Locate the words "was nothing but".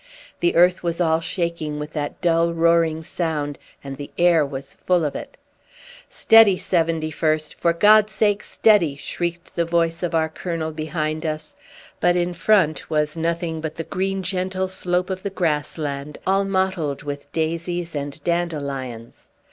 12.89-13.75